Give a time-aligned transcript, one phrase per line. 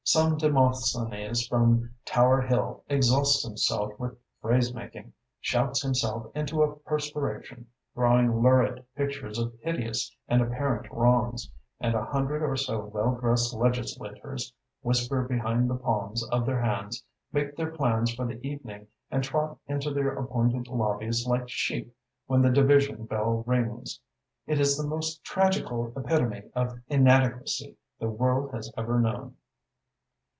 [0.03, 7.67] Some Demosthenes from Tower Hill exhausts himself with phrase making, shouts himself into a perspiration,
[7.95, 13.53] drawing lurid, pictures of hideous and apparent wrongs, and a hundred or so well dressed
[13.53, 14.51] legislators
[14.81, 19.59] whisper behind the palms of their hands, make their plans for the evening and trot
[19.67, 21.95] into their appointed lobbies like sheep
[22.25, 23.99] when the division bell rings.
[24.47, 29.37] It is the most tragical epitome of inadequacy the world has ever known."